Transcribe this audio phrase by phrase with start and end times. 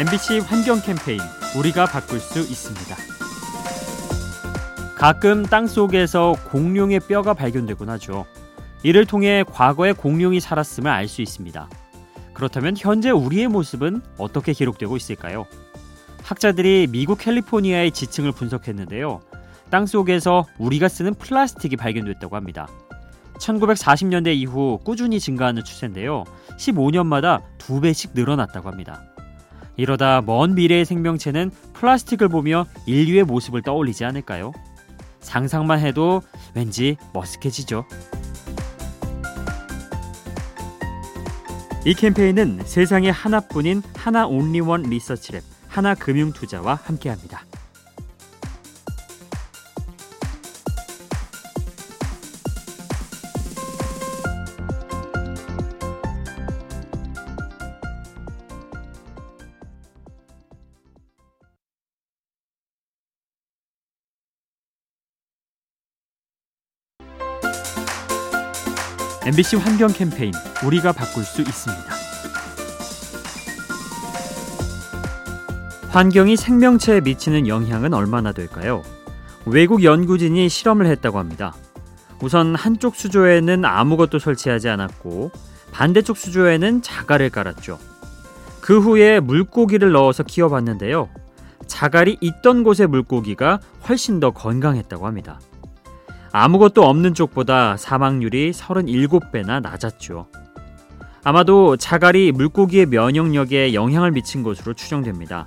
[0.00, 1.20] MBC 환경 캠페인
[1.58, 2.96] 우리가 바꿀 수 있습니다.
[4.96, 8.24] 가끔 땅 속에서 공룡의 뼈가 발견되곤 하죠.
[8.82, 11.68] 이를 통해 과거에 공룡이 살았음을 알 수 있습니다.
[12.32, 15.44] 그렇다면 현재 우리의 모습은 어떻게 기록되고 있을까요?
[16.22, 19.20] 학자들이 미국 캘리포니아의 지층을 분석했는데요.
[19.68, 22.68] 땅 속에서 우리가 쓰는 플라스틱이 발견됐다고 합니다.
[23.34, 26.24] 1940년대 이후 꾸준히 증가하는 추세인데요.
[26.56, 29.02] 15년마다 두 배씩 늘어났다고 합니다.
[29.80, 34.52] 이러다 먼 미래의 생명체는 플라스틱을 보며 인류의 모습을 떠올리지 않을까요?
[35.20, 36.20] 상상만 해도
[36.54, 37.86] 왠지 머쓱해지죠.
[41.86, 47.46] 이 캠페인은 세상에 하나뿐인 하나 온리원 리서치랩 하나금융투자와 함께합니다.
[69.26, 70.32] MBC 환경 캠페인
[70.64, 71.84] 우리가 바꿀 수 있습니다.
[75.90, 78.82] 환경이 생명체에 미치는 영향은 얼마나 될까요?
[79.44, 81.54] 외국 연구진이 실험을 했다고 합니다.
[82.22, 85.30] 우선 한쪽 수조에는 아무것도 설치하지 않았고
[85.70, 87.78] 반대쪽 수조에는 자갈을 깔았죠.
[88.62, 91.10] 그 후에 물고기를 넣어서 키워봤는데요.
[91.66, 95.38] 자갈이 있던 곳의 물고기가 훨씬 더 건강했다고 합니다.
[96.32, 100.28] 아무것도 없는 쪽보다 사망률이 37배나 낮았죠.
[101.24, 105.46] 아마도 자갈이 물고기의 면역력에 영향을 미친 것으로 추정됩니다.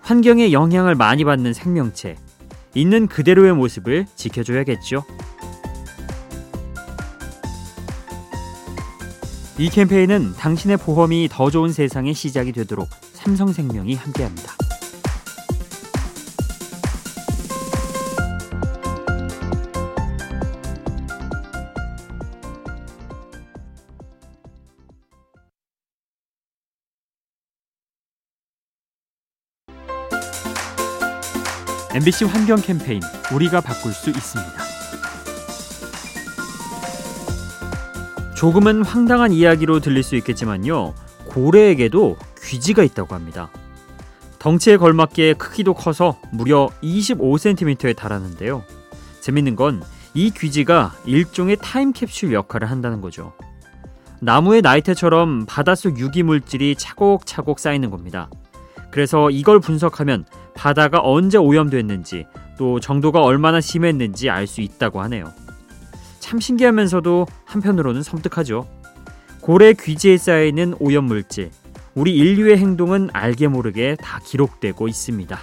[0.00, 2.16] 환경에 영향을 많이 받는 생명체,
[2.74, 5.04] 있는 그대로의 모습을 지켜줘야겠죠.
[9.58, 14.63] 이 캠페인은 당신의 보험이 더 좋은 세상의 시작이 되도록 삼성생명이 함께합니다.
[31.94, 33.00] MBC 환경 캠페인
[33.32, 34.52] 우리가 바꿀 수 있습니다.
[38.36, 40.94] 조금은 황당한 이야기로 들릴 수 있겠지만요.
[41.26, 43.50] 고래에게도 귀지가 있다고 합니다.
[44.38, 48.64] 덩치에 걸맞게 크기도 커서 무려 25cm에 달하는데요.
[49.20, 49.82] 재밌는 건
[50.14, 53.32] 이 귀지가 일종의 타임캡슐 역할을 한다는 거죠.
[54.20, 58.30] 나무의 나이테처럼 바닷속 유기 물질이 차곡차곡 쌓이는 겁니다.
[58.92, 62.26] 그래서 이걸 분석하면 바다가 언제 오염됐는지
[62.56, 65.32] 또 정도가 얼마나 심했는지 알 수 있다고 하네요.
[66.20, 68.66] 참 신기하면서도 한편으로는 섬뜩하죠.
[69.40, 71.50] 고래 귀지에 쌓이는 오염 물질,
[71.94, 75.38] 우리 인류의 행동은 알게 모르게 다 기록되고 있습니다.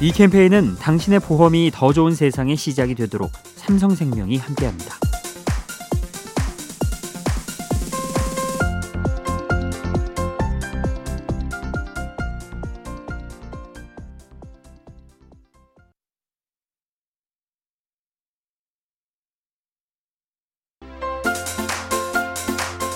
[0.00, 5.11] 이 캠페인은 당신의 보험이 더 좋은 세상의 시작이 되도록 삼성생명이 함께합니다.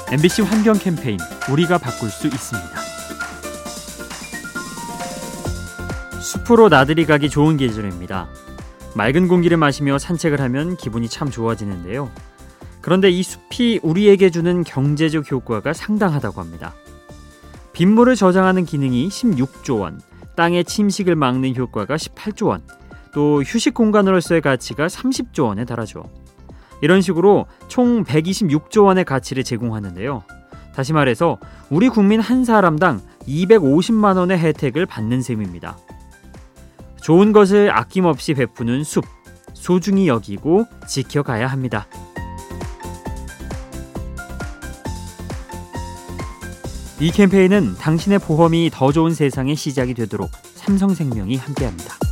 [0.09, 1.19] MBC 환경 캠페인
[1.51, 2.81] 우리가 바꿀 수 있습니다.
[6.21, 8.29] 숲으로 나들이 가기 좋은 계절입니다.
[8.95, 12.09] 맑은 공기를 마시며 산책을 하면 기분이 참 좋아지는데요.
[12.81, 16.73] 그런데 이 숲이 우리에게 주는 경제적 효과가 상당하다고 합니다.
[17.73, 20.01] 빗물을 저장하는 기능이 16조 원,
[20.37, 22.63] 땅의 침식을 막는 효과가 18조 원,
[23.13, 26.05] 또 휴식 공간으로서의 가치가 30조 원에 달하죠.
[26.81, 30.23] 이런 식으로 총 126조 원의 가치를 제공하는데요.
[30.75, 31.39] 다시 말해서
[31.71, 35.79] 우리 국민 한 사람당 250만 원의 혜택을 받는 셈입니다.
[37.01, 39.05] 좋은 것을 아낌없이 베푸는 숲,
[39.55, 41.87] 소중히 여기고 지켜가야 합니다.
[46.99, 52.06] 이 캠페인은 당신의 보험이 더 좋은 세상의 시작이 되도록 삼성생명이 함께합니다.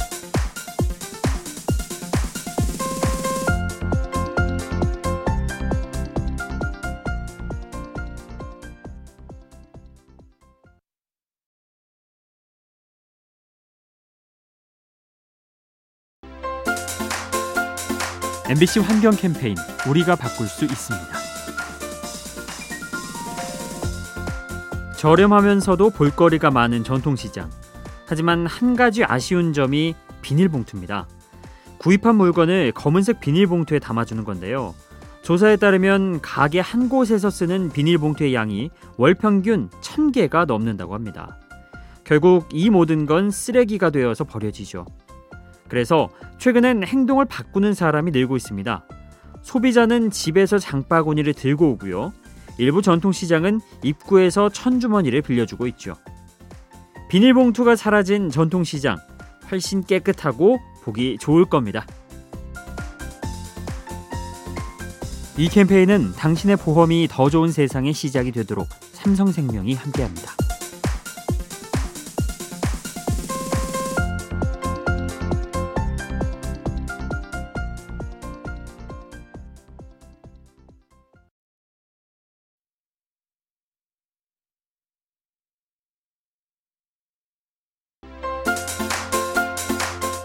[18.47, 19.57] MBC 환경 캠페인
[19.89, 21.09] 우리가 바꿀 수 있습니다.
[24.99, 27.49] 저렴하면서도 볼거리가 많은 전통시장.
[28.05, 31.09] 하지만 한 가지 아쉬운 점이 비닐봉투입니다.
[31.79, 34.75] 구입한 물건을 검은색 비닐봉투에 담아주는 건데요.
[35.23, 38.69] 조사에 따르면 가게 한 곳에서 쓰는 비닐봉투의 양이
[38.99, 41.39] 월 평균 1000개가 넘는다고 합니다.
[42.05, 44.85] 결국 이 모든 건 쓰레기가 되어서 버려지죠.
[45.69, 46.09] 그래서
[46.39, 48.85] 최근엔 행동을 바꾸는 사람이 늘고 있습니다.
[49.43, 52.13] 소비자는 집에서 장바구니를 들고 오고요.
[52.59, 55.95] 일부 전통시장은 입구에서 천주머니를 빌려주고 있죠.
[57.09, 58.99] 비닐봉투가 사라진 전통시장
[59.51, 61.87] 훨씬 깨끗하고 보기 좋을 겁니다.
[65.37, 70.44] 이 캠페인은 당신의 보험이 더 좋은 세상의 시작이 되도록 삼성생명이 함께합니다.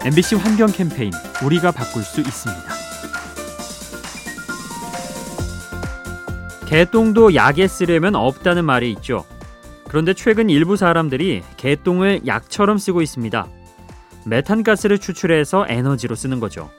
[0.02, 1.12] MBC 환경 캠페인
[1.44, 2.62] 우리가 바꿀 수 있습니다.
[6.66, 9.26] 개똥도 약에 쓰려면 없다는 말이 있죠.
[9.88, 13.46] 그런데 최근 일부 사람들이 개똥을 약처럼 쓰고 있습니다.
[14.24, 16.70] 메탄가스를 추출해서 에너지로 쓰는 거죠.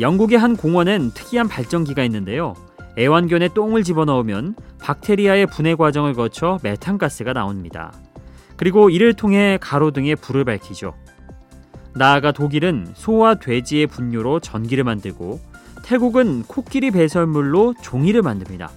[0.00, 2.54] 영국의 한 공원엔 특이한 발전기가 있는데요.
[2.98, 7.92] 애완견의 똥을 집어넣으면 박테리아의 분해 과정을 거쳐 메탄가스가 나옵니다.
[8.56, 10.94] 그리고 이를 통해 가로등에 불을 밝히죠.
[11.94, 15.40] 나아가 독일은 소와 돼지의 분뇨로 전기를 만들고
[15.84, 18.70] 태국은 코끼리 배설물로 종이를 만듭니다.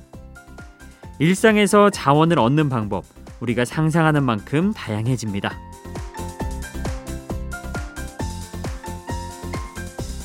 [1.19, 3.03] 일상에서 자원을 얻는 방법,
[3.41, 5.51] 우리가 상상하는 만큼 다양해집니다.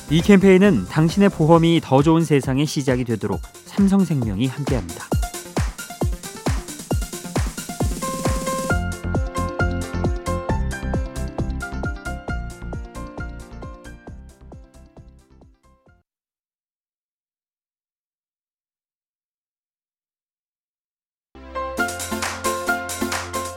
[0.09, 5.16] 이 캠페인은 당신의 보험이 더 좋은 세상의 시작이 되도록 삼성생명이 함께합니다.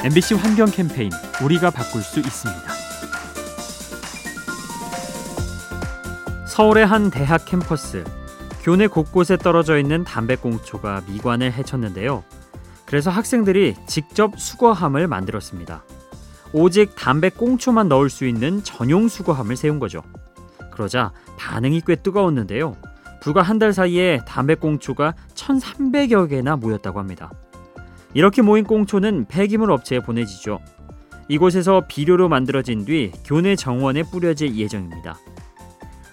[0.03, 1.11] MBC 환경 캠페인
[1.43, 2.63] 우리가 바꿀 수 있습니다.
[6.47, 8.05] 서울의 한 대학 캠퍼스
[8.63, 12.25] 교내 곳곳에 떨어져 있는 담배꽁초가 미관을 해쳤는데요.
[12.87, 15.85] 그래서 학생들이 직접 수거함을 만들었습니다.
[16.53, 20.03] 오직 담배꽁초만 넣을 수 있는 전용 수거함을 세운 거죠.
[20.73, 22.77] 그러자 반응이 꽤 뜨거웠는데요.
[23.21, 27.31] 불과 한 달 사이에 담배꽁초가 1,300여 개나 모였다고 합니다.
[28.15, 30.61] 이렇게 모인 꽁초는 폐기물 업체에 보내지죠.
[31.29, 35.19] 이곳에서 비료로 만들어진 뒤 교내 정원에 뿌려질 예정입니다.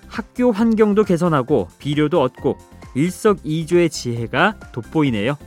[0.08, 2.58] 학교 환경도 개선하고 비료도 얻고
[2.96, 5.38] 일석이조의 지혜가 돋보이네요.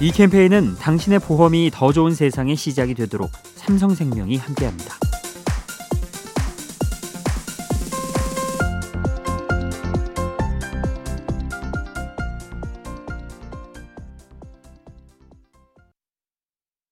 [0.00, 5.07] 이 캠페인은 당신의 보험이 더 좋은 세상의 시작이 되도록 삼성생명이 함께합니다.